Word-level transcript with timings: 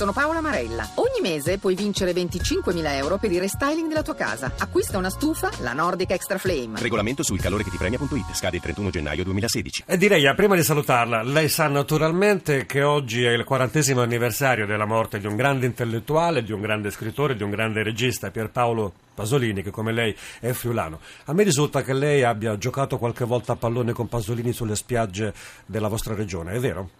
Sono 0.00 0.14
Paola 0.14 0.40
Marella. 0.40 0.88
Ogni 0.94 1.20
mese 1.20 1.58
puoi 1.58 1.74
vincere 1.74 2.12
25.000 2.12 2.94
euro 2.94 3.18
per 3.18 3.30
il 3.32 3.38
restyling 3.38 3.86
della 3.86 4.00
tua 4.00 4.14
casa. 4.14 4.50
Acquista 4.56 4.96
una 4.96 5.10
stufa, 5.10 5.50
la 5.58 5.74
Nordic 5.74 6.12
Extra 6.12 6.38
Flame. 6.38 6.80
Regolamento 6.80 7.22
sul 7.22 7.38
calore 7.38 7.64
che 7.64 7.68
ti 7.68 7.76
premia.it. 7.76 8.32
Scade 8.32 8.56
il 8.56 8.62
31 8.62 8.88
gennaio 8.88 9.24
2016. 9.24 9.84
E 9.86 9.98
direi, 9.98 10.24
eh, 10.24 10.34
prima 10.34 10.54
di 10.54 10.62
salutarla, 10.62 11.22
lei 11.22 11.50
sa 11.50 11.68
naturalmente 11.68 12.64
che 12.64 12.82
oggi 12.82 13.24
è 13.24 13.32
il 13.32 13.44
quarantesimo 13.44 14.00
anniversario 14.00 14.64
della 14.64 14.86
morte 14.86 15.18
di 15.18 15.26
un 15.26 15.36
grande 15.36 15.66
intellettuale, 15.66 16.44
di 16.44 16.52
un 16.52 16.62
grande 16.62 16.90
scrittore, 16.90 17.36
di 17.36 17.42
un 17.42 17.50
grande 17.50 17.82
regista, 17.82 18.30
Pierpaolo 18.30 18.94
Pasolini, 19.12 19.62
che 19.62 19.70
come 19.70 19.92
lei 19.92 20.16
è 20.40 20.52
friulano. 20.52 20.98
A 21.26 21.34
me 21.34 21.42
risulta 21.42 21.82
che 21.82 21.92
lei 21.92 22.22
abbia 22.22 22.56
giocato 22.56 22.96
qualche 22.96 23.26
volta 23.26 23.52
a 23.52 23.56
pallone 23.56 23.92
con 23.92 24.08
Pasolini 24.08 24.54
sulle 24.54 24.76
spiagge 24.76 25.34
della 25.66 25.88
vostra 25.88 26.14
regione, 26.14 26.52
è 26.52 26.58
vero? 26.58 26.99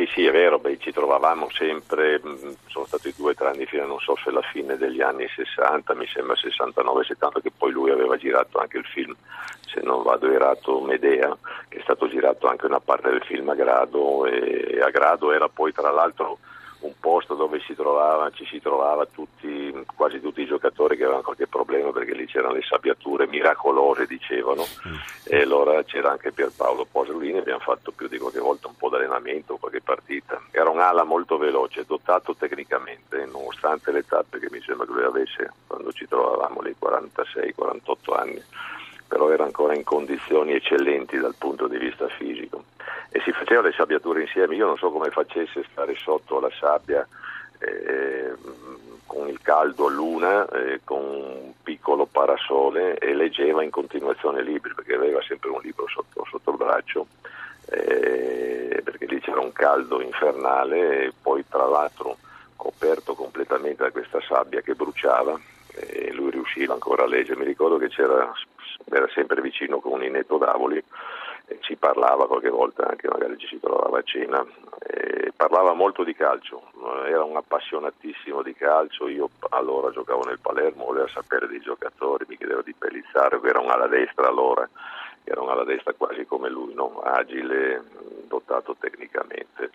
Sì, 0.00 0.08
sì, 0.14 0.24
è 0.24 0.30
vero, 0.30 0.58
beh, 0.58 0.78
ci 0.78 0.92
trovavamo 0.92 1.50
sempre, 1.50 2.18
mh, 2.22 2.56
sono 2.68 2.86
stati 2.86 3.12
due 3.14 3.32
o 3.32 3.34
tre 3.34 3.48
anni 3.48 3.66
fino, 3.66 3.84
non 3.84 3.98
so 3.98 4.16
se 4.16 4.30
alla 4.30 4.40
fine 4.40 4.78
degli 4.78 5.02
anni 5.02 5.28
60, 5.28 5.94
mi 5.94 6.06
sembra 6.06 6.34
69-70, 6.36 7.42
che 7.42 7.50
poi 7.54 7.70
lui 7.70 7.90
aveva 7.90 8.16
girato 8.16 8.56
anche 8.56 8.78
il 8.78 8.86
film, 8.86 9.14
se 9.60 9.82
non 9.82 10.02
vado 10.02 10.32
errato, 10.32 10.80
Medea, 10.80 11.36
che 11.68 11.80
è 11.80 11.82
stato 11.82 12.08
girato 12.08 12.48
anche 12.48 12.64
una 12.64 12.80
parte 12.80 13.10
del 13.10 13.20
film 13.24 13.50
a 13.50 13.54
Grado, 13.54 14.24
e 14.24 14.80
a 14.80 14.88
Grado 14.88 15.32
era 15.32 15.50
poi 15.50 15.70
tra 15.70 15.90
l'altro 15.90 16.38
un 16.80 16.92
posto 16.98 17.34
dove 17.34 17.60
si 17.60 17.74
trovava, 17.74 18.30
ci 18.30 18.46
si 18.46 18.60
trovava 18.60 19.06
tutti, 19.06 19.72
quasi 19.94 20.20
tutti 20.20 20.42
i 20.42 20.46
giocatori 20.46 20.96
che 20.96 21.02
avevano 21.02 21.22
qualche 21.22 21.46
problema 21.46 21.90
perché 21.92 22.14
lì 22.14 22.26
c'erano 22.26 22.54
le 22.54 22.62
sabbiature 22.62 23.26
miracolose 23.26 24.06
dicevano. 24.06 24.64
E 25.24 25.42
allora 25.42 25.82
c'era 25.84 26.10
anche 26.10 26.32
Pierpaolo 26.32 26.86
Pasolini, 26.90 27.38
abbiamo 27.38 27.60
fatto 27.60 27.90
più 27.92 28.08
di 28.08 28.18
qualche 28.18 28.40
volta 28.40 28.68
un 28.68 28.76
po' 28.76 28.88
di 28.88 28.96
allenamento, 28.96 29.56
qualche 29.56 29.82
partita. 29.82 30.40
Era 30.50 30.70
un 30.70 30.80
ala 30.80 31.04
molto 31.04 31.36
veloce, 31.36 31.84
dotato 31.86 32.34
tecnicamente, 32.34 33.26
nonostante 33.26 33.92
l'età 33.92 34.24
perché 34.28 34.48
mi 34.50 34.60
sembra 34.62 34.86
che 34.86 34.92
lui 34.92 35.04
avesse 35.04 35.52
quando 35.66 35.92
ci 35.92 36.06
trovavamo 36.06 36.60
lì 36.62 36.74
46-48 36.80 38.18
anni 38.18 38.42
però 39.10 39.28
era 39.28 39.42
ancora 39.42 39.74
in 39.74 39.82
condizioni 39.82 40.52
eccellenti 40.52 41.18
dal 41.18 41.34
punto 41.36 41.66
di 41.66 41.78
vista 41.78 42.06
fisico 42.06 42.62
e 43.10 43.20
si 43.20 43.32
faceva 43.32 43.62
le 43.62 43.72
sabbiature 43.72 44.22
insieme, 44.22 44.54
io 44.54 44.66
non 44.66 44.76
so 44.76 44.90
come 44.90 45.10
facesse 45.10 45.64
stare 45.70 45.94
sotto 45.96 46.38
la 46.38 46.50
sabbia 46.58 47.06
eh, 47.58 48.32
con 49.06 49.28
il 49.28 49.40
caldo 49.42 49.86
a 49.86 49.90
luna, 49.90 50.48
eh, 50.48 50.80
con 50.84 51.02
un 51.02 51.52
piccolo 51.62 52.06
parasole 52.06 52.98
e 52.98 53.12
leggeva 53.14 53.64
in 53.64 53.70
continuazione 53.70 54.42
libri 54.42 54.72
perché 54.74 54.94
aveva 54.94 55.20
sempre 55.22 55.50
un 55.50 55.60
libro 55.60 55.88
sotto, 55.88 56.24
sotto 56.30 56.50
il 56.50 56.56
braccio 56.56 57.06
eh, 57.66 58.80
perché 58.84 59.06
lì 59.06 59.20
c'era 59.20 59.40
un 59.40 59.52
caldo 59.52 60.00
infernale 60.00 61.06
e 61.06 61.12
poi 61.20 61.44
tra 61.48 61.66
l'altro 61.66 62.16
coperto 62.54 63.14
completamente 63.14 63.82
da 63.82 63.90
questa 63.90 64.20
sabbia 64.20 64.60
che 64.60 64.74
bruciava 64.74 65.38
e 65.74 66.12
lui 66.12 66.30
riusciva 66.30 66.74
ancora 66.74 67.04
a 67.04 67.06
leggere. 67.06 67.38
Mi 67.38 67.46
ricordo 67.46 67.78
che 67.78 67.88
c'era, 67.88 68.32
era 68.90 69.08
sempre 69.12 69.40
vicino 69.40 69.80
con 69.80 69.92
un 69.92 70.04
inetto 70.04 70.36
d'avoli 70.36 70.82
ci 71.60 71.76
parlava 71.76 72.26
qualche 72.26 72.48
volta 72.48 72.88
anche, 72.88 73.08
magari 73.08 73.36
ci 73.38 73.46
si 73.46 73.60
trovava 73.60 73.98
a 73.98 74.02
cena. 74.02 74.44
E 74.86 75.32
parlava 75.34 75.72
molto 75.72 76.04
di 76.04 76.14
calcio, 76.14 76.62
era 77.06 77.24
un 77.24 77.36
appassionatissimo 77.36 78.42
di 78.42 78.54
calcio. 78.54 79.08
Io 79.08 79.28
allora 79.50 79.90
giocavo 79.90 80.24
nel 80.24 80.38
Palermo, 80.40 80.86
voleva 80.86 81.08
sapere 81.08 81.48
dei 81.48 81.60
giocatori, 81.60 82.24
mi 82.28 82.36
chiedeva 82.36 82.62
di 82.62 82.74
Pellizzaro, 82.74 83.42
era 83.42 83.60
un 83.60 83.70
ala 83.70 83.88
destra 83.88 84.28
allora, 84.28 84.68
era 85.24 85.40
un 85.40 85.48
ala 85.48 85.64
destra 85.64 85.92
quasi 85.94 86.24
come 86.26 86.48
lui, 86.48 86.74
no? 86.74 87.00
agile, 87.00 87.82
dotato 88.28 88.76
tecnicamente 88.78 89.70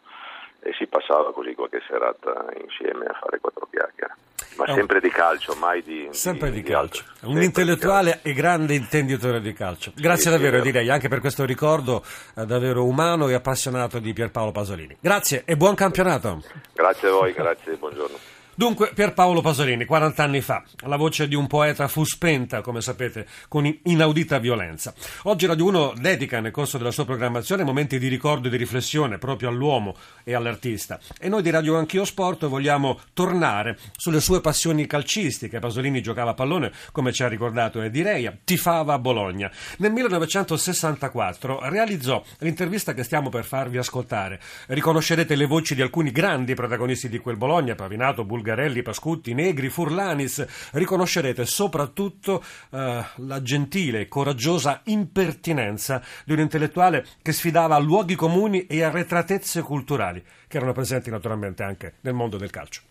e 0.65 0.73
si 0.73 0.87
passava 0.87 1.31
così 1.31 1.53
qualche 1.53 1.79
serata 1.87 2.47
insieme 2.59 3.05
a 3.05 3.13
fare 3.13 3.39
quattro 3.39 3.67
chiacchiere. 3.69 4.15
Ma 4.57 4.65
sempre 4.73 4.99
di 4.99 5.09
calcio, 5.09 5.55
mai 5.55 5.83
di. 5.83 6.07
Sempre 6.11 6.51
di, 6.51 6.61
di 6.61 6.69
calcio. 6.69 7.03
Di 7.19 7.27
un 7.27 7.41
intellettuale 7.41 8.19
e 8.21 8.33
grande 8.33 8.73
intenditore 8.73 9.41
di 9.41 9.53
calcio. 9.53 9.91
Grazie 9.95 10.23
sì, 10.23 10.29
davvero, 10.29 10.57
sì, 10.57 10.63
direi, 10.63 10.89
anche 10.89 11.07
per 11.07 11.19
questo 11.19 11.45
ricordo 11.45 12.03
eh, 12.35 12.45
davvero 12.45 12.85
umano 12.85 13.27
e 13.27 13.33
appassionato 13.33 13.99
di 13.99 14.13
Pierpaolo 14.13 14.51
Pasolini. 14.51 14.95
Grazie 14.99 15.43
e 15.45 15.57
buon 15.57 15.75
campionato. 15.75 16.41
Grazie 16.73 17.07
a 17.07 17.11
voi, 17.11 17.33
grazie, 17.33 17.73
buongiorno. 17.75 18.34
Dunque, 18.57 18.91
Pierpaolo 18.93 19.41
Pasolini, 19.41 19.83
40 19.83 20.23
anni 20.23 20.39
fa, 20.39 20.63
la 20.85 20.95
voce 20.95 21.27
di 21.27 21.35
un 21.35 21.45
poeta 21.45 21.89
fu 21.89 22.05
spenta, 22.05 22.61
come 22.61 22.79
sapete, 22.79 23.27
con 23.49 23.65
inaudita 23.83 24.39
violenza. 24.39 24.93
Oggi 25.23 25.45
Radio 25.45 25.65
1 25.65 25.93
dedica 25.97 26.39
nel 26.39 26.53
corso 26.53 26.77
della 26.77 26.91
sua 26.91 27.03
programmazione 27.03 27.65
momenti 27.65 27.99
di 27.99 28.07
ricordo 28.07 28.47
e 28.47 28.51
di 28.51 28.55
riflessione 28.55 29.17
proprio 29.17 29.49
all'uomo 29.49 29.93
e 30.23 30.33
all'artista. 30.35 31.01
E 31.19 31.27
noi 31.27 31.41
di 31.41 31.49
Radio 31.49 31.75
Anch'io 31.75 32.05
Sport 32.05 32.45
vogliamo 32.45 32.97
tornare 33.11 33.77
sulle 33.97 34.21
sue 34.21 34.39
passioni 34.39 34.87
calcistiche. 34.87 35.59
Pasolini 35.59 36.01
giocava 36.01 36.29
a 36.29 36.33
pallone, 36.33 36.71
come 36.93 37.11
ci 37.11 37.23
ha 37.23 37.27
ricordato 37.27 37.81
Edi 37.81 38.03
Reia, 38.03 38.37
tifava 38.41 38.93
a 38.93 38.99
Bologna. 38.99 39.51
Nel 39.79 39.91
1964 39.91 41.67
realizzò 41.67 42.23
l'intervista 42.37 42.93
che 42.93 43.03
stiamo 43.03 43.27
per 43.27 43.43
farvi 43.43 43.79
ascoltare. 43.79 44.39
Riconoscerete 44.67 45.35
le 45.35 45.45
voci 45.45 45.75
di 45.75 45.81
alcuni 45.81 46.11
grandi 46.11 46.53
protagonisti 46.53 47.09
di 47.09 47.19
quel 47.19 47.35
Bologna, 47.35 47.75
Pavinato, 47.75 48.23
Bulgaria, 48.23 48.43
Bulgarelli, 48.45 48.83
Pascutti, 48.83 49.33
Negri, 49.33 49.69
Furlanis, 49.69 50.45
riconoscerete 50.73 51.47
soprattutto 51.47 52.43
eh, 52.69 53.03
la 53.15 53.41
gentile 53.41 54.01
e 54.01 54.07
coraggiosa 54.07 54.81
impertinenza 54.85 55.99
di 56.23 56.33
un 56.33 56.39
intellettuale 56.39 57.03
che 57.23 57.31
sfidava 57.31 57.79
luoghi 57.79 58.13
comuni 58.13 58.67
e 58.67 58.83
arretratezze 58.83 59.63
culturali, 59.63 60.23
che 60.47 60.57
erano 60.57 60.73
presenti 60.73 61.09
naturalmente 61.09 61.63
anche 61.63 61.95
nel 62.01 62.13
mondo 62.13 62.37
del 62.37 62.51
calcio. 62.51 62.81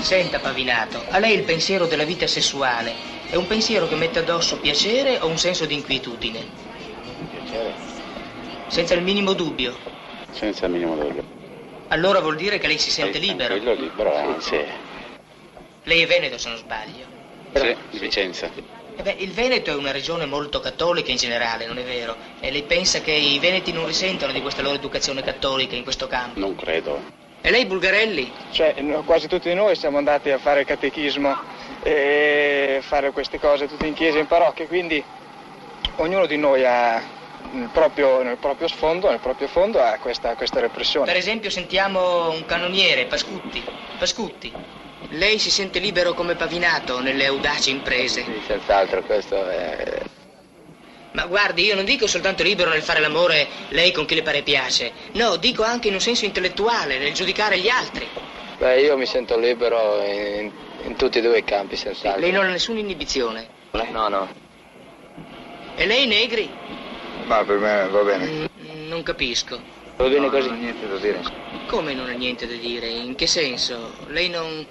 Senta, 0.00 0.40
Pavinato, 0.40 1.04
a 1.10 1.18
lei 1.18 1.36
il 1.36 1.44
pensiero 1.44 1.86
della 1.86 2.04
vita 2.04 2.26
sessuale 2.26 3.19
è 3.30 3.36
un 3.36 3.46
pensiero 3.46 3.86
che 3.86 3.94
mette 3.94 4.18
addosso 4.18 4.58
piacere 4.58 5.18
o 5.20 5.28
un 5.28 5.38
senso 5.38 5.64
di 5.64 5.74
inquietudine? 5.74 6.44
Piacere. 7.30 7.72
Senza 8.66 8.94
il 8.94 9.02
minimo 9.02 9.34
dubbio? 9.34 9.76
Senza 10.32 10.66
il 10.66 10.72
minimo 10.72 10.96
dubbio. 10.96 11.22
Allora 11.88 12.20
vuol 12.20 12.36
dire 12.36 12.58
che 12.58 12.66
lei 12.66 12.78
si 12.78 12.90
sente 12.90 13.18
libero? 13.18 13.56
Tranquillo, 13.56 13.74
libero, 13.74 14.16
anzi. 14.16 14.58
Lei 15.84 16.02
è 16.02 16.06
veneto, 16.06 16.38
se 16.38 16.48
non 16.48 16.58
sbaglio. 16.58 17.06
Sì, 17.54 17.76
di 17.90 17.98
Vicenza. 17.98 18.50
Eh 18.96 19.02
beh, 19.02 19.16
il 19.18 19.32
Veneto 19.32 19.70
è 19.70 19.74
una 19.74 19.92
regione 19.92 20.26
molto 20.26 20.60
cattolica 20.60 21.10
in 21.10 21.16
generale, 21.16 21.66
non 21.66 21.78
è 21.78 21.84
vero? 21.84 22.16
E 22.40 22.50
lei 22.50 22.62
pensa 22.64 23.00
che 23.00 23.12
i 23.12 23.38
veneti 23.38 23.72
non 23.72 23.86
risentono 23.86 24.30
di 24.32 24.42
questa 24.42 24.62
loro 24.62 24.74
educazione 24.74 25.22
cattolica 25.22 25.74
in 25.74 25.84
questo 25.84 26.06
campo? 26.06 26.38
Non 26.38 26.54
credo. 26.54 27.00
E 27.40 27.50
lei 27.50 27.64
Bulgarelli? 27.64 28.30
Cioè, 28.50 28.74
quasi 29.04 29.26
tutti 29.26 29.52
noi 29.54 29.74
siamo 29.74 29.96
andati 29.96 30.30
a 30.30 30.38
fare 30.38 30.60
il 30.60 30.66
catechismo 30.66 31.34
e 31.82 32.80
fare 32.82 33.10
queste 33.10 33.38
cose 33.38 33.66
tutti 33.66 33.86
in 33.86 33.94
chiesa 33.94 34.18
e 34.18 34.20
in 34.20 34.26
parrocchia, 34.26 34.66
quindi 34.66 35.02
ognuno 35.96 36.26
di 36.26 36.36
noi 36.36 36.64
ha 36.64 37.02
nel 37.52 37.68
proprio, 37.72 38.22
nel 38.22 38.36
proprio 38.38 38.68
sfondo, 38.68 39.08
nel 39.10 39.20
proprio 39.20 39.48
fondo 39.48 39.80
ha 39.80 39.98
questa, 39.98 40.34
questa 40.34 40.60
repressione. 40.60 41.06
Per 41.06 41.16
esempio 41.16 41.50
sentiamo 41.50 42.30
un 42.30 42.44
canoniere, 42.44 43.06
Pascutti. 43.06 43.64
Pascutti, 43.98 44.52
lei 45.10 45.38
si 45.38 45.50
sente 45.50 45.78
libero 45.78 46.14
come 46.14 46.34
pavinato 46.34 47.00
nelle 47.00 47.26
audaci 47.26 47.70
imprese? 47.70 48.24
Sì, 48.24 48.42
senz'altro, 48.46 49.02
questo 49.02 49.48
è 49.48 50.02
ma 51.12 51.26
guardi, 51.26 51.64
io 51.64 51.74
non 51.74 51.84
dico 51.84 52.06
soltanto 52.06 52.44
libero 52.44 52.70
nel 52.70 52.82
fare 52.82 53.00
l'amore 53.00 53.48
lei 53.70 53.90
con 53.90 54.06
chi 54.06 54.14
le 54.14 54.22
pare 54.22 54.42
piace. 54.42 54.92
No, 55.12 55.34
dico 55.36 55.64
anche 55.64 55.88
in 55.88 55.94
un 55.94 56.00
senso 56.00 56.24
intellettuale, 56.24 56.98
nel 56.98 57.12
giudicare 57.12 57.58
gli 57.58 57.68
altri. 57.68 58.08
Beh, 58.60 58.82
io 58.82 58.94
mi 58.98 59.06
sento 59.06 59.38
libero 59.38 60.02
in, 60.04 60.50
in 60.82 60.94
tutti 60.96 61.16
e 61.16 61.22
due 61.22 61.38
i 61.38 61.44
campi, 61.44 61.76
senz'altro. 61.76 62.20
Lei 62.20 62.30
non 62.30 62.44
ha 62.44 62.50
nessuna 62.50 62.78
inibizione? 62.78 63.48
No, 63.90 64.08
no. 64.08 64.28
E 65.76 65.86
lei, 65.86 66.06
Negri? 66.06 66.50
Ma 67.24 67.42
per 67.42 67.56
me 67.56 67.88
va 67.88 68.02
bene. 68.02 68.26
Mm, 68.26 68.88
non 68.88 69.02
capisco. 69.02 69.58
Va 69.96 70.06
bene 70.08 70.26
no, 70.26 70.28
così? 70.28 70.48
Non 70.48 70.58
ho 70.58 70.60
niente 70.60 70.86
da 70.86 70.96
dire. 70.98 71.22
Come 71.68 71.94
non 71.94 72.10
ha 72.10 72.12
niente 72.12 72.46
da 72.46 72.52
dire? 72.52 72.86
In 72.86 73.14
che 73.14 73.26
senso? 73.26 73.94
Lei 74.08 74.28
non... 74.28 74.66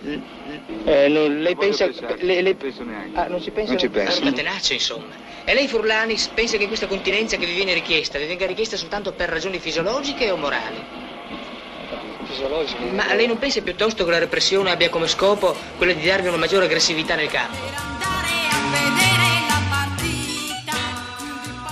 Eh, 0.84 1.08
non 1.08 1.42
lei 1.42 1.56
pensa... 1.56 1.88
Lei, 2.20 2.44
lei... 2.44 2.44
Non 2.44 2.58
penso 2.58 2.84
neanche. 2.84 3.20
Ah, 3.20 3.26
non 3.28 3.42
ci 3.42 3.50
pensa? 3.50 3.72
Non 3.72 3.80
ci 3.80 3.90
penso. 3.90 4.22
Una 4.22 4.34
tenacia, 4.34 4.74
insomma. 4.74 5.16
E 5.46 5.54
lei, 5.56 5.68
Furlanis, 5.68 6.28
pensa 6.28 6.58
che 6.58 6.68
questa 6.68 6.86
continenza 6.86 7.38
che 7.38 7.48
vi 7.48 7.56
viene 7.56 7.74
richiesta 7.74 8.20
vi 8.20 8.28
venga 8.28 8.46
richiesta 8.46 8.78
soltanto 8.78 9.14
per 9.14 9.30
ragioni 9.30 9.58
fisiologiche 9.58 10.30
o 10.30 10.38
morali? 10.38 11.08
Fisiologiche? 12.30 12.92
Ma 12.92 13.12
lei 13.16 13.26
non 13.26 13.40
pensa 13.40 13.60
piuttosto 13.62 14.06
che 14.06 14.12
la 14.12 14.20
repressione 14.20 14.70
abbia 14.70 14.90
come 14.90 15.08
scopo 15.08 15.56
quello 15.78 15.94
di 15.94 16.06
darvi 16.06 16.28
una 16.28 16.38
maggiore 16.38 16.66
aggressività 16.66 17.16
nel 17.16 17.28
campo? 17.28 17.58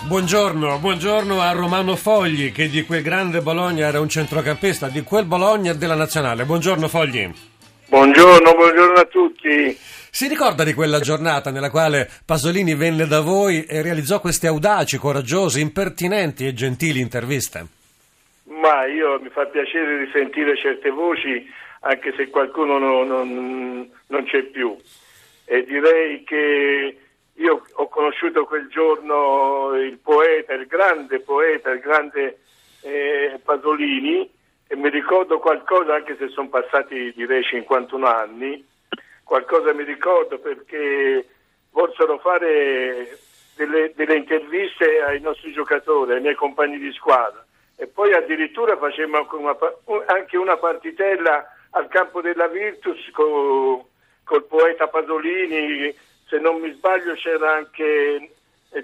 Buongiorno, 0.07 0.79
buongiorno 0.79 1.41
a 1.41 1.51
Romano 1.51 1.95
Fogli 1.95 2.51
che 2.51 2.69
di 2.69 2.83
quel 2.85 3.03
grande 3.03 3.41
Bologna 3.41 3.85
era 3.85 3.99
un 3.99 4.09
centrocampista, 4.09 4.87
di 4.87 5.03
quel 5.03 5.25
Bologna 5.25 5.73
della 5.73 5.95
nazionale. 5.95 6.45
Buongiorno 6.45 6.87
Fogli. 6.87 7.29
Buongiorno, 7.89 8.53
buongiorno 8.53 8.99
a 8.99 9.05
tutti. 9.05 9.77
Si 10.09 10.27
ricorda 10.27 10.63
di 10.63 10.73
quella 10.73 10.99
giornata 10.99 11.51
nella 11.51 11.69
quale 11.69 12.09
Pasolini 12.25 12.73
venne 12.73 13.05
da 13.05 13.19
voi 13.19 13.65
e 13.65 13.83
realizzò 13.83 14.19
queste 14.19 14.47
audaci, 14.47 14.97
coraggiose, 14.97 15.59
impertinenti 15.59 16.47
e 16.47 16.53
gentili 16.53 16.99
interviste? 16.99 17.76
Ma 18.47 18.85
io 18.85 19.19
mi 19.19 19.29
fa 19.29 19.45
piacere 19.45 20.05
risentire 20.05 20.55
certe 20.55 20.89
voci, 20.89 21.51
anche 21.81 22.13
se 22.15 22.29
qualcuno 22.29 22.77
no, 22.77 23.03
non, 23.03 23.89
non 24.07 24.23
c'è 24.23 24.43
più. 24.43 24.75
E 25.45 25.63
direi 25.65 26.23
che 26.23 26.97
io 27.33 27.63
ho 27.73 27.87
conosciuto 27.89 28.45
quel 28.45 28.67
giorno 28.69 29.75
il 29.75 29.97
poeta, 29.97 30.53
il 30.53 30.65
grande 30.65 31.19
poeta, 31.19 31.71
il 31.71 31.79
grande 31.79 32.39
eh, 32.81 33.39
Pasolini 33.43 34.29
e 34.65 34.75
mi 34.75 34.89
ricordo 34.89 35.39
qualcosa, 35.39 35.95
anche 35.95 36.15
se 36.17 36.29
sono 36.29 36.47
passati 36.47 37.13
direi 37.15 37.43
51 37.43 38.05
anni, 38.07 38.65
qualcosa 39.23 39.73
mi 39.73 39.83
ricordo 39.83 40.39
perché 40.39 41.27
volsero 41.71 42.17
fare 42.19 43.17
delle, 43.55 43.91
delle 43.93 44.15
interviste 44.15 45.01
ai 45.01 45.19
nostri 45.19 45.51
giocatori, 45.51 46.13
ai 46.13 46.21
miei 46.21 46.35
compagni 46.35 46.77
di 46.77 46.91
squadra 46.93 47.45
e 47.77 47.87
poi 47.87 48.11
addirittura 48.13 48.75
facemmo 48.75 49.27
anche 50.07 50.37
una 50.37 50.57
partitella 50.57 51.45
al 51.71 51.87
campo 51.87 52.21
della 52.21 52.47
Virtus 52.47 53.09
con, 53.11 53.83
col 54.23 54.43
poeta 54.45 54.87
Pasolini, 54.87 55.95
se 56.27 56.39
non 56.39 56.59
mi 56.59 56.73
sbaglio 56.73 57.13
c'era 57.13 57.53
anche 57.53 58.31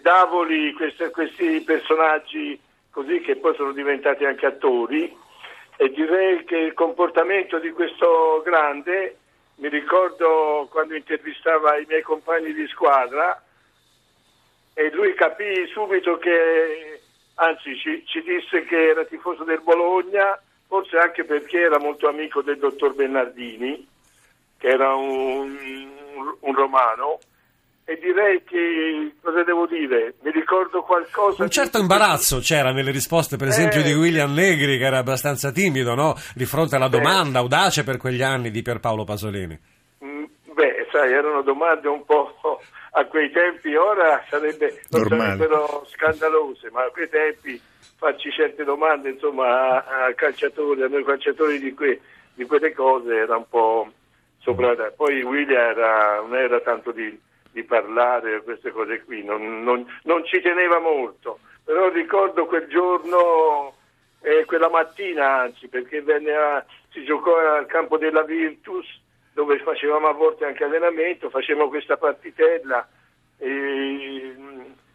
Davoli, 0.02 0.74
questi, 0.74 1.10
questi 1.10 1.62
personaggi 1.62 2.60
così 2.92 3.20
che 3.22 3.36
poi 3.36 3.56
sono 3.56 3.72
diventati 3.72 4.26
anche 4.26 4.46
attori. 4.46 5.22
E 5.76 5.90
direi 5.90 6.44
che 6.46 6.58
il 6.58 6.74
comportamento 6.74 7.58
di 7.58 7.72
questo 7.72 8.44
grande, 8.46 9.18
mi 9.56 9.70
ricordo 9.70 10.68
quando 10.70 10.96
intervistava 10.96 11.78
i 11.78 11.86
miei 11.88 12.04
compagni 12.04 12.54
di 12.54 12.68
squadra 12.68 13.42
e 14.76 14.92
lui 14.92 15.14
capì 15.16 15.66
subito 15.68 16.18
che, 16.18 17.02
anzi 17.36 17.78
ci, 17.78 18.04
ci 18.06 18.22
disse 18.22 18.64
che 18.66 18.90
era 18.90 19.04
tifoso 19.06 19.44
del 19.44 19.62
Bologna, 19.64 20.40
forse 20.68 20.98
anche 20.98 21.24
perché 21.24 21.60
era 21.60 21.80
molto 21.80 22.08
amico 22.08 22.42
del 22.42 22.58
dottor 22.58 22.96
Bernardini, 22.96 23.88
che 24.58 24.68
era 24.68 24.94
un, 24.96 25.56
un 26.40 26.56
romano 26.56 27.20
e 27.86 28.00
direi 28.02 28.42
che 28.46 29.16
cosa 29.22 29.44
devo 29.44 29.68
dire? 29.68 30.16
Mi 30.22 30.32
ricordo 30.32 30.84
qualcosa. 30.84 31.44
Un 31.44 31.50
certo 31.50 31.78
di... 31.78 31.84
imbarazzo 31.84 32.40
c'era 32.40 32.72
nelle 32.72 32.92
risposte, 32.92 33.36
per 33.36 33.50
esempio, 33.50 33.82
eh... 33.82 33.84
di 33.84 33.94
William 33.94 34.34
Negri, 34.34 34.78
che 34.78 34.86
era 34.86 35.00
abbastanza 35.00 35.52
timido 35.52 35.94
no? 35.94 36.16
di 36.34 36.46
fronte 36.46 36.78
alla 36.78 36.88
domanda, 36.88 37.40
eh... 37.40 37.42
audace 37.42 37.84
per 37.84 37.98
quegli 37.98 38.22
anni 38.22 38.52
di 38.52 38.62
Pierpaolo 38.62 39.04
Pasolini. 39.04 39.60
Sai, 40.94 41.12
erano 41.12 41.42
domande 41.42 41.88
un 41.88 42.06
po' 42.06 42.62
a 42.92 43.06
quei 43.06 43.32
tempi, 43.32 43.74
ora 43.74 44.24
sarebbe, 44.30 44.80
sarebbero 44.88 45.88
scandalose, 45.88 46.70
ma 46.70 46.84
a 46.84 46.92
quei 46.92 47.10
tempi 47.10 47.60
farci 47.98 48.30
certe 48.30 48.64
domande 48.64 49.10
insomma, 49.10 49.84
a, 49.84 50.06
a 50.06 50.14
calciatori, 50.14 50.84
a 50.84 50.88
noi 50.88 51.04
calciatori 51.04 51.58
di, 51.58 51.74
que, 51.74 52.00
di 52.36 52.46
quelle 52.46 52.74
cose 52.74 53.16
era 53.16 53.38
un 53.38 53.48
po' 53.50 53.92
sopra. 54.38 54.76
Poi 54.96 55.24
William 55.24 55.60
era, 55.60 56.18
non 56.18 56.36
era 56.36 56.60
tanto 56.60 56.92
di 56.92 57.20
di 57.54 57.64
parlare 57.64 58.42
queste 58.42 58.72
cose 58.72 59.04
qui, 59.04 59.24
non, 59.24 59.62
non, 59.62 59.86
non, 60.04 60.26
ci 60.26 60.42
teneva 60.42 60.80
molto, 60.80 61.38
però 61.64 61.88
ricordo 61.90 62.48
quel 62.48 62.68
giorno, 62.68 63.76
eh, 64.22 64.44
quella 64.46 64.70
mattina 64.70 65.42
anzi, 65.42 65.68
perché 65.68 66.04
a, 66.36 66.66
si 66.90 67.04
giocò 67.06 67.38
al 67.38 67.68
campo 67.68 68.00
della 68.00 68.24
Virtus 68.24 69.02
dove 69.34 69.60
facevamo 69.60 70.08
a 70.08 70.14
volte 70.14 70.46
anche 70.46 70.64
allenamento, 70.64 71.30
facevamo 71.30 71.70
questa 71.70 71.98
partitella, 71.98 72.88
e, 73.38 74.36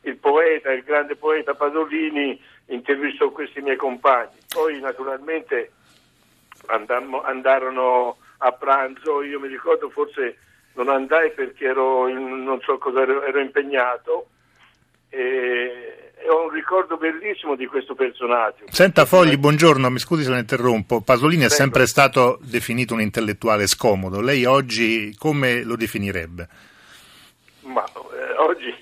il 0.03 0.17
poeta, 0.17 0.73
il 0.73 0.83
grande 0.83 1.17
poeta 1.17 1.55
Pasolini 1.55 2.41
intervistò 2.67 3.31
questi 3.31 3.61
miei 3.61 3.77
compagni, 3.77 4.39
poi 4.49 4.81
naturalmente 4.81 5.73
andammo, 6.67 7.23
andarono 7.23 8.17
a 8.39 8.53
pranzo, 8.53 9.23
io 9.23 9.41
mi 9.41 9.49
ricordo 9.49 9.91
forse 9.91 10.39
non 10.75 10.89
andai 10.89 11.33
perché 11.33 11.67
ero, 11.67 12.09
in, 12.09 12.45
non 12.45 12.61
so 12.61 12.79
cosa 12.79 13.03
ero, 13.03 13.23
ero 13.25 13.41
impegnato 13.41 14.29
e, 15.09 15.58
ho 16.29 16.45
un 16.45 16.51
ricordo 16.51 16.97
bellissimo 16.97 17.55
di 17.57 17.67
questo 17.67 17.95
personaggio. 17.95 18.65
Senta 18.69 19.05
Fogli, 19.05 19.37
buongiorno, 19.37 19.89
mi 19.91 19.99
scusi 19.99 20.23
se 20.23 20.31
la 20.31 20.39
interrompo. 20.39 21.01
Pasolini 21.01 21.45
è 21.45 21.49
sempre 21.49 21.87
stato 21.87 22.39
definito 22.43 22.95
un 22.95 23.01
intellettuale 23.01 23.67
scomodo, 23.67 24.21
lei 24.21 24.45
oggi 24.45 25.15
come 25.19 25.63
lo 25.63 25.77
definirebbe? 25.77 26.49
Ma 27.63 27.85
eh, 27.85 28.37
oggi 28.37 28.75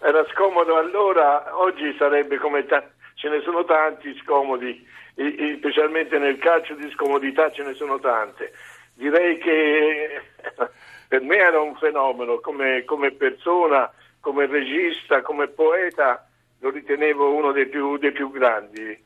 era 0.00 0.24
scomodo 0.32 0.76
allora, 0.76 1.56
oggi 1.56 1.94
sarebbe 1.98 2.38
come 2.38 2.66
ta- 2.66 2.88
ce 3.14 3.28
ne 3.28 3.40
sono 3.40 3.64
tanti 3.64 4.14
scomodi, 4.22 4.86
I, 5.16 5.24
i, 5.24 5.56
specialmente 5.58 6.18
nel 6.18 6.38
calcio 6.38 6.74
di 6.74 6.90
scomodità 6.90 7.50
ce 7.50 7.62
ne 7.62 7.74
sono 7.74 7.98
tante. 7.98 8.52
Direi 8.94 9.38
che 9.38 10.20
per 11.08 11.22
me 11.22 11.36
era 11.36 11.60
un 11.60 11.74
fenomeno 11.76 12.38
come, 12.40 12.84
come 12.84 13.12
persona, 13.12 13.90
come 14.20 14.46
regista, 14.46 15.22
come 15.22 15.48
poeta, 15.48 16.28
lo 16.64 16.70
ritenevo 16.70 17.34
uno 17.34 17.52
dei 17.52 17.66
più, 17.66 17.98
dei 17.98 18.12
più 18.12 18.30
grandi. 18.30 18.98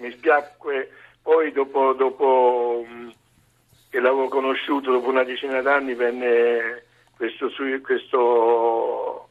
Mi 0.00 0.10
spiacque 0.12 0.90
poi 1.22 1.50
dopo, 1.50 1.94
dopo 1.94 2.84
mm, 2.86 3.08
che 3.88 4.00
l'avevo 4.00 4.28
conosciuto, 4.28 4.92
dopo 4.92 5.08
una 5.08 5.24
decina 5.24 5.62
d'anni, 5.62 5.94
venne 5.94 6.84
questo, 7.16 7.50
questo 7.82 9.25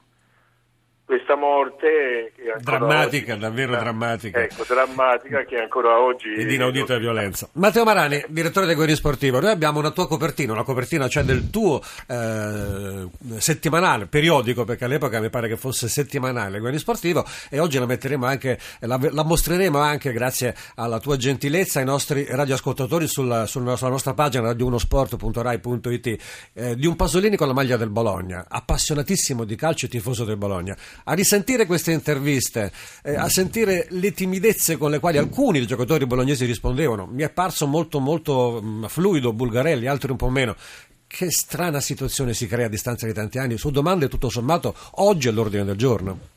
questa 1.05 1.35
morte 1.35 2.33
drammatica, 2.61 3.33
oggi, 3.33 3.41
davvero 3.41 3.75
drammatica. 3.75 4.41
Ecco, 4.41 4.63
drammatica 4.67 5.43
che 5.43 5.59
ancora 5.59 5.99
oggi 5.99 6.33
e 6.33 6.45
di 6.45 6.55
inaudita 6.55 6.97
violenza. 6.97 7.47
Matteo 7.53 7.83
Marani, 7.83 8.23
direttore 8.27 8.65
del 8.65 8.73
Guerriero 8.73 8.99
Sportivo, 8.99 9.39
noi 9.39 9.51
abbiamo 9.51 9.77
una 9.77 9.91
tua 9.91 10.07
copertina, 10.07 10.53
una 10.53 10.63
copertina 10.63 11.07
cioè 11.07 11.21
del 11.21 11.51
tuo 11.51 11.79
eh, 12.07 13.07
settimanale, 13.37 14.07
periodico, 14.07 14.63
perché 14.63 14.85
all'epoca 14.85 15.19
mi 15.19 15.29
pare 15.29 15.47
che 15.47 15.57
fosse 15.57 15.87
settimanale 15.87 16.55
il 16.55 16.59
Guerriero 16.59 16.79
Sportivo 16.79 17.23
e 17.51 17.59
oggi 17.59 17.77
la 17.77 17.85
metteremo 17.85 18.25
anche 18.25 18.57
la, 18.79 18.99
la, 19.11 19.23
mostreremo 19.23 19.77
anche 19.77 20.11
grazie 20.11 20.55
alla 20.73 20.99
tua 20.99 21.17
gentilezza 21.17 21.77
ai 21.77 21.85
nostri 21.85 22.25
radioascoltatori 22.27 23.07
sulla, 23.07 23.45
sulla 23.45 23.75
nostra 23.75 24.15
pagina 24.15 24.49
radio1sport.rai.it 24.49 26.49
eh, 26.53 26.75
di 26.75 26.87
un 26.87 26.95
Pasolini 26.95 27.35
con 27.35 27.47
la 27.47 27.53
maglia 27.53 27.77
del 27.77 27.91
Bologna, 27.91 28.47
appassionatissimo 28.49 29.43
di 29.43 29.55
calcio 29.55 29.85
e 29.85 29.89
tifoso 29.89 30.23
del 30.23 30.37
Bologna 30.37 30.75
a 31.03 31.13
risentire 31.13 31.65
queste 31.65 31.91
interviste, 31.91 32.71
eh, 33.03 33.15
a 33.15 33.29
sentire 33.29 33.87
le 33.89 34.11
timidezze 34.13 34.77
con 34.77 34.91
le 34.91 34.99
quali 34.99 35.17
alcuni 35.17 35.59
dei 35.59 35.67
giocatori 35.67 36.05
bolognesi 36.05 36.45
rispondevano, 36.45 37.05
mi 37.05 37.23
è 37.23 37.29
parso 37.29 37.67
molto 37.67 37.99
molto 37.99 38.61
mm, 38.63 38.85
fluido 38.85 39.33
Bulgarelli, 39.33 39.87
altri 39.87 40.11
un 40.11 40.17
po' 40.17 40.29
meno. 40.29 40.55
Che 41.07 41.29
strana 41.29 41.79
situazione 41.79 42.33
si 42.33 42.47
crea 42.47 42.65
a 42.65 42.69
distanza 42.69 43.05
di 43.05 43.13
tanti 43.13 43.37
anni 43.37 43.57
su 43.57 43.69
domande 43.69 44.07
tutto 44.07 44.29
sommato 44.29 44.75
oggi 44.95 45.27
all'ordine 45.27 45.63
del 45.63 45.77
giorno. 45.77 46.33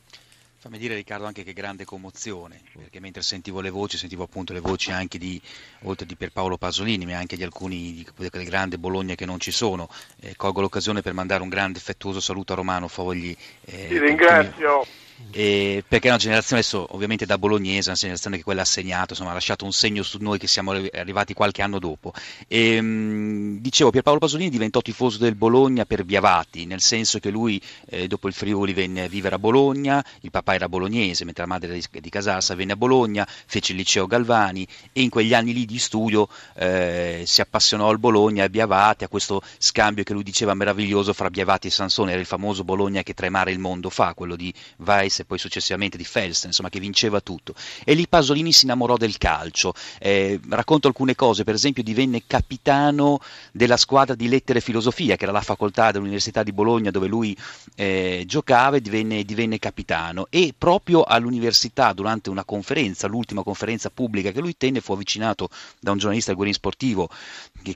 Fammi 0.61 0.77
dire 0.77 0.93
Riccardo 0.93 1.25
anche 1.25 1.43
che 1.43 1.53
grande 1.53 1.85
commozione, 1.85 2.59
perché 2.75 2.99
mentre 2.99 3.21
sentivo 3.21 3.61
le 3.61 3.69
voci, 3.69 3.95
sentivo 3.95 4.23
appunto 4.23 4.51
le 4.51 4.59
voci 4.59 4.91
anche 4.91 5.17
di, 5.17 5.41
oltre 5.83 6.05
di 6.05 6.17
Pierpaolo 6.17 6.57
Pasolini, 6.57 7.05
ma 7.05 7.15
anche 7.15 7.37
di 7.37 7.43
alcuni 7.43 7.93
di 7.93 8.05
quel 8.13 8.43
grande 8.43 8.77
Bologna 8.77 9.15
che 9.15 9.25
non 9.25 9.39
ci 9.39 9.51
sono. 9.51 9.89
Eh, 10.19 10.35
colgo 10.35 10.59
l'occasione 10.59 11.01
per 11.01 11.13
mandare 11.13 11.43
un 11.43 11.47
grande 11.47 11.79
affettuoso 11.79 12.19
saluto 12.19 12.51
a 12.51 12.57
Romano 12.57 12.89
Fogli. 12.89 13.33
Eh, 13.63 13.87
Ti 13.87 13.99
ringrazio. 13.99 14.85
Eh, 15.31 15.83
perché 15.87 16.07
è 16.07 16.09
una 16.11 16.19
generazione 16.19 16.61
adesso 16.61 16.87
ovviamente 16.91 17.25
da 17.25 17.37
bolognese, 17.37 17.89
una 17.89 17.97
generazione 17.97 18.37
che 18.37 18.43
quella 18.43 18.61
ha 18.61 18.65
segnato, 18.65 19.11
insomma, 19.11 19.31
ha 19.31 19.33
lasciato 19.33 19.65
un 19.65 19.73
segno 19.73 20.01
su 20.01 20.17
noi 20.21 20.39
che 20.39 20.47
siamo 20.47 20.71
arrivati 20.71 21.33
qualche 21.33 21.61
anno 21.61 21.77
dopo. 21.77 22.13
E, 22.47 22.81
mh, 22.81 23.59
dicevo, 23.59 23.91
Pierpaolo 23.91 24.19
Pasolini 24.19 24.49
diventò 24.49 24.81
tifoso 24.81 25.17
del 25.17 25.35
Bologna 25.35 25.85
per 25.85 26.03
Biavati, 26.03 26.65
nel 26.65 26.81
senso 26.81 27.19
che 27.19 27.29
lui 27.29 27.61
eh, 27.89 28.07
dopo 28.07 28.27
il 28.27 28.33
Friuli 28.33 28.73
venne 28.73 29.03
a 29.03 29.07
vivere 29.07 29.35
a 29.35 29.39
Bologna, 29.39 30.03
il 30.21 30.31
papà 30.31 30.55
era 30.55 30.69
bolognese, 30.69 31.25
mentre 31.25 31.43
la 31.43 31.49
madre 31.49 31.73
di, 31.73 31.83
di 31.99 32.09
Casassa, 32.09 32.55
venne 32.55 32.73
a 32.73 32.77
Bologna, 32.77 33.27
fece 33.27 33.73
il 33.73 33.77
liceo 33.77 34.07
Galvani 34.07 34.65
e 34.93 35.01
in 35.01 35.09
quegli 35.09 35.33
anni 35.33 35.53
lì 35.53 35.65
di 35.65 35.79
studio 35.79 36.27
eh, 36.55 37.23
si 37.25 37.41
appassionò 37.41 37.89
al 37.89 37.99
Bologna 37.99 38.43
e 38.43 38.45
a 38.45 38.49
Biavati, 38.49 39.03
a 39.03 39.07
questo 39.07 39.41
scambio 39.57 40.03
che 40.03 40.13
lui 40.13 40.23
diceva 40.23 40.53
meraviglioso 40.53 41.13
fra 41.13 41.29
Biavati 41.29 41.67
e 41.67 41.71
Sansone, 41.71 42.11
era 42.11 42.19
il 42.19 42.25
famoso 42.25 42.63
Bologna 42.63 43.03
che 43.03 43.13
tremare 43.13 43.51
il 43.51 43.59
mondo 43.59 43.89
fa, 43.89 44.13
quello 44.13 44.35
di 44.35 44.53
vai 44.77 45.08
Weiss 45.09 45.19
e 45.19 45.25
poi 45.25 45.39
successivamente 45.39 45.97
di 45.97 46.05
Felsen, 46.05 46.49
insomma 46.49 46.69
che 46.69 46.79
vinceva 46.79 47.19
tutto. 47.19 47.53
E 47.83 47.93
lì 47.95 48.07
Pasolini 48.07 48.53
si 48.53 48.65
innamorò 48.65 48.95
del 48.95 49.17
calcio. 49.17 49.73
Eh, 49.99 50.39
racconto 50.49 50.87
alcune 50.87 51.15
cose, 51.15 51.43
per 51.43 51.55
esempio 51.55 51.83
divenne 51.83 52.23
capitano 52.25 53.19
della 53.51 53.77
squadra 53.77 54.15
di 54.15 54.29
lettere 54.29 54.59
e 54.59 54.61
filosofia, 54.61 55.15
che 55.15 55.23
era 55.23 55.33
la 55.33 55.41
facoltà 55.41 55.91
dell'Università 55.91 56.43
di 56.43 56.53
Bologna 56.53 56.91
dove 56.91 57.07
lui 57.07 57.35
eh, 57.75 58.23
giocava 58.25 58.77
e 58.77 58.81
divenne, 58.81 59.23
divenne 59.23 59.57
capitano. 59.59 60.27
E 60.29 60.53
proprio 60.57 61.03
all'università, 61.03 61.91
durante 61.93 62.29
una 62.29 62.43
conferenza, 62.43 63.07
l'ultima 63.07 63.43
conferenza 63.43 63.89
pubblica 63.89 64.31
che 64.31 64.39
lui 64.39 64.55
tenne, 64.55 64.81
fu 64.81 64.93
avvicinato 64.93 65.49
da 65.79 65.91
un 65.91 65.97
giornalista 65.97 66.29
del 66.29 66.37
Guerin 66.37 66.55
Sportivo, 66.55 67.09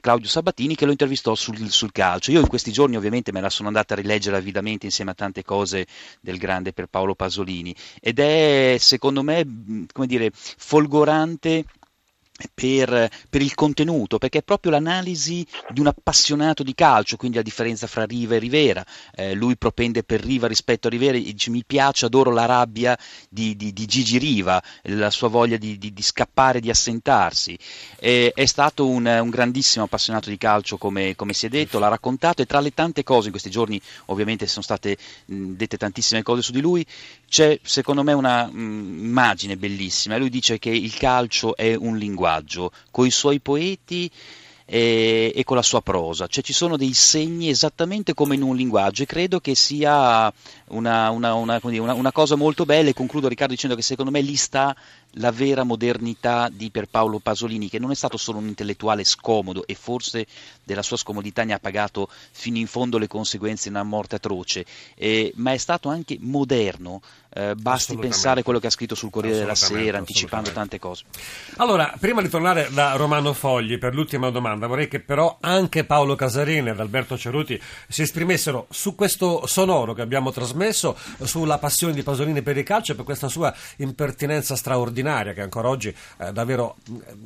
Claudio 0.00 0.28
Sabatini, 0.28 0.74
che 0.76 0.84
lo 0.86 0.90
intervistò 0.92 1.34
sul, 1.34 1.70
sul 1.70 1.92
calcio. 1.92 2.30
Io 2.30 2.40
in 2.40 2.48
questi 2.48 2.72
giorni 2.72 2.96
ovviamente 2.96 3.32
me 3.32 3.40
la 3.40 3.50
sono 3.50 3.68
andata 3.68 3.94
a 3.94 3.96
rileggere 3.96 4.36
avidamente 4.36 4.86
insieme 4.86 5.12
a 5.12 5.14
tante 5.14 5.44
cose 5.44 5.86
del 6.20 6.38
grande 6.38 6.72
per 6.72 6.86
Paolo 6.86 7.14
Pasolini 7.14 7.23
ed 8.00 8.18
è 8.18 8.76
secondo 8.78 9.22
me 9.22 9.86
come 9.92 10.06
dire 10.06 10.30
folgorante 10.32 11.64
per, 12.52 13.10
per, 13.30 13.42
il 13.42 13.54
contenuto, 13.54 14.18
perché 14.18 14.38
è 14.38 14.42
proprio 14.42 14.72
l'analisi 14.72 15.46
di 15.70 15.78
un 15.78 15.86
appassionato 15.86 16.64
di 16.64 16.74
calcio, 16.74 17.16
quindi 17.16 17.36
la 17.36 17.44
differenza 17.44 17.86
fra 17.86 18.04
Riva 18.04 18.34
e 18.34 18.38
Rivera. 18.38 18.84
Eh, 19.14 19.34
lui 19.34 19.56
propende 19.56 20.02
per 20.02 20.20
Riva 20.20 20.48
rispetto 20.48 20.88
a 20.88 20.90
Rivera, 20.90 21.16
dice 21.16 21.50
mi 21.50 21.62
piace, 21.64 22.06
adoro 22.06 22.32
la 22.32 22.46
rabbia 22.46 22.98
di, 23.28 23.54
di, 23.54 23.72
di 23.72 23.86
Gigi 23.86 24.18
Riva, 24.18 24.60
la 24.82 25.10
sua 25.10 25.28
voglia 25.28 25.56
di, 25.56 25.78
di 25.78 26.02
scappare, 26.02 26.58
di 26.58 26.70
assentarsi. 26.70 27.56
Eh, 28.00 28.32
è 28.34 28.46
stato 28.46 28.88
un, 28.88 29.06
un, 29.06 29.30
grandissimo 29.30 29.84
appassionato 29.84 30.28
di 30.28 30.36
calcio, 30.36 30.76
come, 30.76 31.14
come, 31.14 31.34
si 31.34 31.46
è 31.46 31.48
detto, 31.48 31.78
l'ha 31.78 31.88
raccontato 31.88 32.42
e 32.42 32.46
tra 32.46 32.58
le 32.58 32.74
tante 32.74 33.04
cose, 33.04 33.26
in 33.26 33.30
questi 33.30 33.50
giorni 33.50 33.80
ovviamente 34.06 34.48
sono 34.48 34.62
state 34.62 34.96
mh, 35.26 35.52
dette 35.52 35.76
tantissime 35.76 36.22
cose 36.22 36.42
su 36.42 36.50
di 36.50 36.60
lui, 36.60 36.84
c'è 37.28 37.60
secondo 37.62 38.02
me 38.02 38.12
una 38.12 38.46
mh, 38.46 39.04
immagine 39.04 39.56
bellissima. 39.56 40.16
Lui 40.16 40.30
dice 40.30 40.58
che 40.58 40.70
il 40.70 40.96
calcio 40.96 41.54
è 41.54 41.74
un 41.74 41.96
linguaggio 41.96 42.22
linguaggio, 42.34 42.70
coi 42.90 43.10
suoi 43.10 43.40
poeti 43.40 44.10
e, 44.66 45.32
e, 45.34 45.44
con 45.44 45.56
la 45.56 45.62
sua 45.62 45.82
prosa, 45.82 46.26
cioè 46.26 46.42
ci 46.42 46.54
sono 46.54 46.76
dei 46.76 46.94
segni 46.94 47.50
esattamente 47.50 48.14
come 48.14 48.34
in 48.34 48.42
un 48.42 48.56
linguaggio 48.56 49.02
e 49.02 49.06
credo 49.06 49.40
che 49.40 49.54
sia 49.54 50.32
una, 50.68 51.10
una, 51.10 51.34
una, 51.34 51.60
una 51.62 52.12
cosa 52.12 52.34
molto 52.34 52.64
bella 52.64 52.88
e 52.88 52.94
concludo 52.94 53.28
Riccardo 53.28 53.52
dicendo 53.52 53.76
che 53.76 53.82
secondo 53.82 54.10
me 54.10 54.20
lì 54.20 54.36
sta 54.36 54.74
la 55.14 55.30
vera 55.30 55.64
modernità 55.64 56.48
di 56.50 56.70
Pierpaolo 56.70 57.18
Pasolini, 57.18 57.68
che 57.68 57.78
non 57.78 57.90
è 57.90 57.94
stato 57.94 58.16
solo 58.16 58.38
un 58.38 58.48
intellettuale 58.48 59.04
scomodo 59.04 59.66
e 59.66 59.74
forse 59.74 60.26
della 60.62 60.82
sua 60.82 60.96
scomodità 60.96 61.44
ne 61.44 61.52
ha 61.52 61.58
pagato 61.58 62.08
fino 62.30 62.58
in 62.58 62.66
fondo 62.66 62.98
le 62.98 63.06
conseguenze 63.06 63.68
in 63.68 63.74
una 63.74 63.84
morte 63.84 64.16
atroce, 64.16 64.64
eh, 64.94 65.32
ma 65.36 65.52
è 65.52 65.56
stato 65.56 65.88
anche 65.88 66.16
moderno, 66.20 67.00
eh, 67.36 67.54
basti 67.54 67.96
pensare 67.96 68.40
a 68.40 68.42
quello 68.42 68.58
che 68.58 68.68
ha 68.68 68.70
scritto 68.70 68.94
sul 68.94 69.10
Corriere 69.10 69.38
della 69.38 69.54
Sera, 69.54 69.98
anticipando 69.98 70.50
tante 70.50 70.78
cose. 70.78 71.04
Allora, 71.56 71.94
prima 71.98 72.22
di 72.22 72.28
tornare 72.28 72.68
da 72.72 72.96
Romano 72.96 73.32
Fogli 73.32 73.78
per 73.78 73.94
l'ultima 73.94 74.30
domanda, 74.30 74.66
vorrei 74.66 74.88
che 74.88 75.00
però 75.00 75.38
anche 75.40 75.84
Paolo 75.84 76.14
Casarini 76.14 76.70
ed 76.70 76.80
Alberto 76.80 77.18
Ceruti 77.18 77.60
si 77.88 78.02
esprimessero 78.02 78.66
su 78.70 78.94
questo 78.94 79.46
sonoro 79.46 79.92
che 79.94 80.02
abbiamo 80.02 80.32
trasmesso, 80.32 80.96
sulla 81.22 81.58
passione 81.58 81.92
di 81.92 82.02
Pasolini 82.02 82.42
per 82.42 82.56
il 82.56 82.64
calcio 82.64 82.92
e 82.92 82.94
per 82.94 83.04
questa 83.04 83.28
sua 83.28 83.54
impertinenza 83.76 84.56
straordinaria 84.56 85.03
straordinaria 85.04 85.32
che 85.34 85.42
ancora 85.42 85.68
oggi 85.68 85.94
eh, 86.18 86.32
davvero 86.32 86.76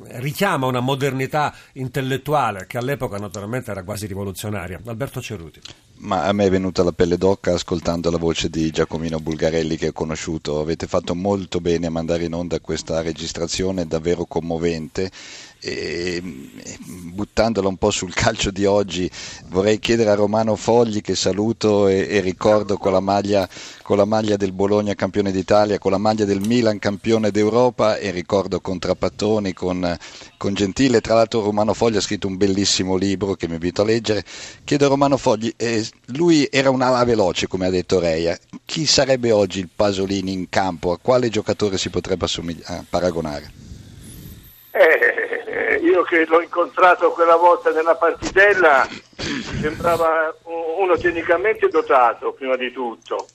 eh, 0.07 0.19
richiama 0.19 0.67
una 0.67 0.81
modernità 0.81 1.55
intellettuale 1.73 2.65
che 2.67 2.77
all'epoca 2.77 3.17
naturalmente 3.17 3.71
era 3.71 3.83
quasi 3.83 4.05
rivoluzionaria. 4.05 4.81
Alberto 4.85 5.21
Ceruti. 5.21 5.61
Ma 6.01 6.23
a 6.23 6.31
me 6.31 6.45
è 6.45 6.49
venuta 6.49 6.83
la 6.83 6.93
pelle 6.93 7.17
d'occa 7.17 7.53
ascoltando 7.53 8.09
la 8.09 8.17
voce 8.17 8.49
di 8.49 8.69
Giacomino 8.71 9.19
Bulgarelli 9.19 9.75
che 9.75 9.89
ho 9.89 9.93
conosciuto. 9.93 10.59
Avete 10.59 10.87
fatto 10.87 11.13
molto 11.13 11.59
bene 11.59 11.87
a 11.87 11.89
mandare 11.89 12.25
in 12.25 12.33
onda 12.33 12.59
questa 12.59 13.01
registrazione 13.01 13.85
davvero 13.85 14.25
commovente 14.25 15.11
e, 15.59 16.21
buttandola 17.19 17.67
un 17.67 17.77
po' 17.77 17.91
sul 17.91 18.13
calcio 18.13 18.51
di 18.51 18.65
oggi, 18.65 19.09
vorrei 19.47 19.79
chiedere 19.79 20.09
a 20.09 20.15
Romano 20.15 20.55
Fogli, 20.55 21.01
che 21.01 21.15
saluto 21.15 21.87
e, 21.87 22.07
e 22.09 22.19
ricordo 22.21 22.77
con 22.77 22.93
la, 22.93 22.99
maglia, 22.99 23.47
con 23.81 23.97
la, 23.97 24.05
maglia, 24.05 24.37
del 24.37 24.53
Bologna 24.53 24.93
campione 24.95 25.31
d'Italia, 25.31 25.77
con 25.79 25.91
la 25.91 25.97
maglia 25.97 26.25
del 26.25 26.41
Milan 26.41 26.79
campione 26.79 27.31
d'Europa 27.31 27.97
e 27.97 28.11
ricordo 28.11 28.61
con 28.61 28.79
Trapattoni, 28.79 29.53
con, 29.53 29.97
con 30.37 30.53
Gentile. 30.53 31.01
Tra 31.01 31.15
l'altro 31.15 31.43
Romano 31.43 31.73
Fogli 31.73 31.97
ha 31.97 32.01
scritto 32.01 32.27
un 32.27 32.37
bellissimo 32.37 32.95
libro 32.95 33.35
che 33.35 33.47
mi 33.47 33.53
invito 33.53 33.81
a 33.81 33.85
leggere. 33.85 34.23
Chiedo 34.63 34.85
a 34.85 34.89
Romano 34.89 35.17
Fogli, 35.17 35.53
eh, 35.57 35.85
lui 36.13 36.47
era 36.49 36.69
un'ala 36.69 37.03
veloce 37.03 37.47
come 37.47 37.65
ha 37.65 37.69
detto 37.69 37.99
Reia, 37.99 38.37
chi 38.65 38.85
sarebbe 38.85 39.31
oggi 39.31 39.59
il 39.59 39.69
Pasolini 39.73 40.31
in 40.31 40.49
campo? 40.49 40.91
A 40.91 40.99
quale 41.01 41.29
giocatore 41.29 41.77
si 41.77 41.89
potrebbe 41.89 42.27
paragonare? 42.89 43.51
Eh, 44.71 45.18
io 45.99 46.03
che 46.03 46.25
l'ho 46.25 46.41
incontrato 46.41 47.11
quella 47.11 47.35
volta 47.35 47.71
nella 47.71 47.95
partitella 47.95 48.87
sembrava 49.59 50.33
uno 50.77 50.97
tecnicamente 50.97 51.67
dotato 51.67 52.31
prima 52.31 52.55
di 52.55 52.71
tutto 52.71 53.27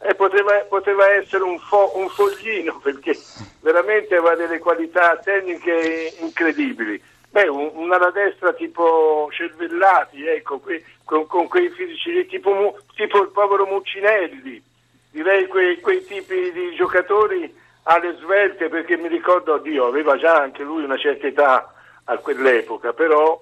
e 0.00 0.14
poteva, 0.14 0.64
poteva 0.68 1.10
essere 1.12 1.42
un, 1.42 1.58
fo, 1.58 1.92
un, 1.96 2.08
foglino 2.08 2.78
perché 2.82 3.18
veramente 3.60 4.16
aveva 4.16 4.34
delle 4.34 4.58
qualità 4.58 5.16
tecniche 5.22 6.14
incredibili. 6.20 7.00
Beh, 7.30 7.48
un, 7.48 7.70
una 7.74 7.98
destra 8.10 8.52
tipo 8.54 9.28
Cervellati, 9.30 10.26
ecco, 10.26 10.58
que, 10.58 10.84
con, 11.04 11.26
con, 11.26 11.48
quei 11.48 11.68
fisici 11.70 12.26
tipo, 12.26 12.78
tipo, 12.94 13.22
il 13.22 13.28
povero 13.28 13.66
Muccinelli, 13.66 14.62
direi 15.10 15.46
quei, 15.48 15.80
quei 15.80 16.04
tipi 16.04 16.52
di 16.52 16.74
giocatori 16.76 17.54
alle 17.84 18.16
svelte 18.20 18.68
perché 18.68 18.96
mi 18.96 19.08
ricordo, 19.08 19.58
Dio, 19.58 19.86
aveva 19.86 20.16
già 20.16 20.36
anche 20.36 20.62
lui 20.62 20.84
una 20.84 20.96
certa 20.96 21.26
età 21.26 21.70
a 22.08 22.16
quell'epoca, 22.18 22.92
però 22.92 23.40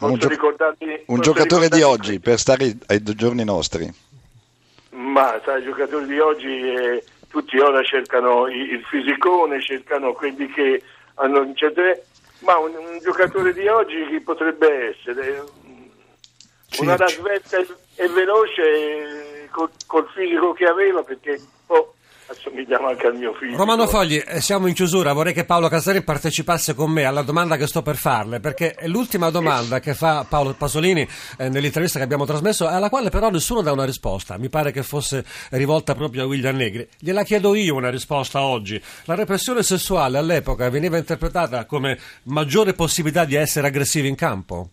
un, 0.00 0.18
gio- 0.18 0.28
un 1.06 1.20
giocatore 1.20 1.68
di 1.68 1.82
oggi 1.82 2.20
per 2.20 2.38
stare 2.38 2.76
ai 2.86 3.02
giorni 3.02 3.44
nostri. 3.44 3.90
Ma 4.90 5.40
sai, 5.44 5.60
i 5.60 5.64
giocatori 5.64 6.06
di 6.06 6.18
oggi 6.18 6.46
eh, 6.46 7.04
tutti 7.28 7.58
ora 7.58 7.82
cercano 7.82 8.46
il, 8.48 8.72
il 8.72 8.84
fisicone, 8.84 9.62
cercano 9.62 10.12
quelli 10.12 10.48
che 10.48 10.82
hanno 11.14 11.42
incerte... 11.42 12.06
ma 12.40 12.58
un, 12.58 12.74
un, 12.74 12.98
giocatore 13.00 13.52
di 13.52 13.66
oggi 13.68 14.06
chi 14.08 14.20
potrebbe 14.20 14.90
essere? 14.90 15.44
Una 16.78 16.96
da 16.96 17.06
svelta 17.06 17.58
e, 17.58 17.66
e 17.96 18.08
veloce 18.08 18.62
eh, 18.62 19.48
col, 19.50 19.70
col, 19.86 20.08
fisico 20.14 20.52
che 20.52 20.64
aveva 20.64 21.02
perché 21.02 21.40
oh, 21.66 21.94
assomigliamo 22.32 22.88
anche 22.88 23.06
al 23.06 23.14
mio 23.14 23.32
figlio. 23.34 23.56
Romano 23.56 23.86
Fogli, 23.86 24.22
eh, 24.26 24.40
siamo 24.40 24.66
in 24.66 24.74
chiusura, 24.74 25.12
vorrei 25.12 25.32
che 25.32 25.44
Paolo 25.44 25.68
Casari 25.68 26.02
partecipasse 26.02 26.74
con 26.74 26.90
me 26.90 27.04
alla 27.04 27.22
domanda 27.22 27.56
che 27.56 27.66
sto 27.66 27.82
per 27.82 27.96
farle, 27.96 28.40
perché 28.40 28.72
è 28.72 28.86
l'ultima 28.88 29.30
domanda 29.30 29.80
che 29.80 29.94
fa 29.94 30.26
Paolo 30.28 30.54
Pasolini 30.54 31.06
eh, 31.38 31.48
nell'intervista 31.48 31.98
che 31.98 32.04
abbiamo 32.04 32.24
trasmesso, 32.24 32.66
alla 32.66 32.88
quale 32.88 33.10
però 33.10 33.30
nessuno 33.30 33.62
dà 33.62 33.72
una 33.72 33.84
risposta, 33.84 34.38
mi 34.38 34.48
pare 34.48 34.72
che 34.72 34.82
fosse 34.82 35.24
rivolta 35.50 35.94
proprio 35.94 36.24
a 36.24 36.26
William 36.26 36.56
Negri. 36.56 36.88
Gliela 36.98 37.22
chiedo 37.22 37.54
io 37.54 37.74
una 37.74 37.90
risposta 37.90 38.42
oggi. 38.42 38.82
La 39.04 39.14
repressione 39.14 39.62
sessuale 39.62 40.18
all'epoca 40.18 40.68
veniva 40.70 40.96
interpretata 40.96 41.64
come 41.66 41.98
maggiore 42.24 42.72
possibilità 42.72 43.24
di 43.24 43.34
essere 43.34 43.66
aggressivi 43.66 44.08
in 44.08 44.14
campo? 44.14 44.68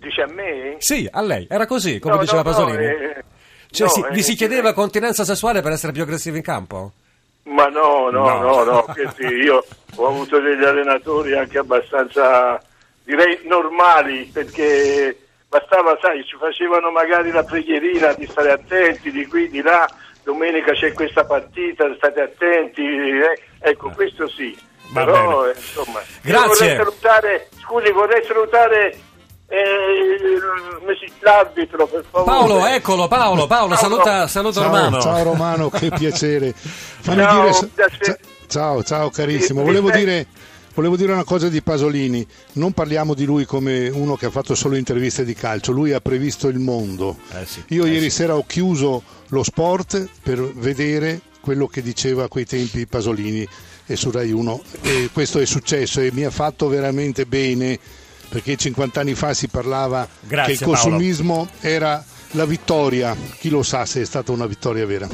Dice 0.00 0.22
a 0.22 0.32
me? 0.32 0.76
Sì, 0.78 1.08
a 1.10 1.20
lei, 1.20 1.46
era 1.50 1.66
così, 1.66 1.98
come 1.98 2.14
no, 2.14 2.20
diceva 2.20 2.42
no, 2.42 2.50
Pasolini. 2.50 2.84
No, 2.84 2.90
eh 2.90 3.17
cioè, 3.70 3.86
no, 3.86 3.92
si, 3.92 4.00
eh, 4.00 4.10
vi 4.12 4.22
si 4.22 4.34
chiedeva 4.34 4.72
continenza 4.72 5.24
sessuale 5.24 5.60
per 5.60 5.72
essere 5.72 5.92
più 5.92 6.02
aggressivi 6.02 6.38
in 6.38 6.42
campo? 6.42 6.92
Ma 7.44 7.66
no, 7.66 8.10
no, 8.10 8.40
no, 8.40 8.40
no, 8.40 8.64
no 8.64 8.94
sì, 9.16 9.24
io 9.24 9.64
ho 9.94 10.06
avuto 10.06 10.38
degli 10.38 10.64
allenatori 10.64 11.34
anche 11.34 11.58
abbastanza, 11.58 12.62
direi, 13.04 13.40
normali, 13.44 14.30
perché 14.32 15.16
bastava, 15.48 15.96
sai, 16.00 16.24
ci 16.24 16.36
facevano 16.38 16.90
magari 16.90 17.30
la 17.30 17.42
preghierina 17.44 18.12
di 18.12 18.26
stare 18.26 18.52
attenti, 18.52 19.10
di 19.10 19.26
qui, 19.26 19.48
di 19.48 19.62
là, 19.62 19.88
domenica 20.22 20.72
c'è 20.72 20.92
questa 20.92 21.24
partita, 21.24 21.92
state 21.96 22.20
attenti, 22.20 22.82
eh, 22.82 23.40
ecco, 23.60 23.90
questo 23.90 24.28
sì. 24.28 24.56
Va 24.90 25.04
Però, 25.04 25.46
eh, 25.46 25.54
insomma, 25.54 26.00
Grazie. 26.22 26.46
Vorrei 26.46 26.76
salutare, 26.76 27.48
scusi, 27.62 27.90
vorrei 27.92 28.24
salutare 28.24 28.98
eh, 29.48 31.18
l'arbitro 31.20 31.86
per 31.86 32.04
favore. 32.08 32.30
Paolo 32.30 32.66
eccolo 32.66 33.08
Paolo 33.08 33.46
Paolo 33.46 33.74
ciao, 33.76 33.82
saluta, 33.82 34.26
saluta 34.28 34.60
ciao, 34.60 34.70
Romano. 34.70 35.00
ciao 35.00 35.22
Romano 35.22 35.70
che 35.70 35.88
piacere. 35.96 36.54
Ciao, 37.02 37.14
dire, 37.14 38.20
ciao, 38.46 38.82
ciao 38.82 39.10
carissimo. 39.10 39.62
Volevo 39.62 39.90
dire 39.90 40.26
Volevo 40.78 40.96
dire 40.96 41.10
una 41.10 41.24
cosa 41.24 41.48
di 41.48 41.60
Pasolini, 41.60 42.24
non 42.52 42.70
parliamo 42.70 43.14
di 43.14 43.24
lui 43.24 43.44
come 43.44 43.88
uno 43.88 44.14
che 44.14 44.26
ha 44.26 44.30
fatto 44.30 44.54
solo 44.54 44.76
interviste 44.76 45.24
di 45.24 45.34
calcio, 45.34 45.72
lui 45.72 45.90
ha 45.92 46.00
previsto 46.00 46.46
il 46.46 46.60
mondo. 46.60 47.16
Eh 47.32 47.44
sì, 47.46 47.64
Io 47.70 47.84
eh 47.84 47.88
ieri 47.88 48.10
sì. 48.10 48.18
sera 48.18 48.36
ho 48.36 48.44
chiuso 48.46 49.02
lo 49.26 49.42
sport 49.42 50.08
per 50.22 50.40
vedere 50.40 51.20
quello 51.40 51.66
che 51.66 51.82
diceva 51.82 52.24
a 52.24 52.28
quei 52.28 52.44
tempi 52.44 52.86
Pasolini 52.86 53.44
e 53.86 53.96
su 53.96 54.12
Rai 54.12 54.30
1 54.30 54.62
e 54.82 55.10
questo 55.12 55.40
è 55.40 55.46
successo 55.46 56.00
e 56.00 56.12
mi 56.12 56.22
ha 56.22 56.30
fatto 56.30 56.68
veramente 56.68 57.26
bene 57.26 57.76
perché 58.28 58.56
50 58.56 59.00
anni 59.00 59.14
fa 59.14 59.34
si 59.34 59.48
parlava 59.48 60.06
Grazie, 60.20 60.56
che 60.56 60.62
il 60.62 60.68
consumismo 60.68 61.34
Paolo. 61.34 61.50
era 61.60 62.04
la 62.32 62.44
vittoria, 62.44 63.16
chi 63.38 63.48
lo 63.48 63.62
sa 63.62 63.86
se 63.86 64.02
è 64.02 64.04
stata 64.04 64.32
una 64.32 64.46
vittoria 64.46 64.84
vera. 64.86 65.08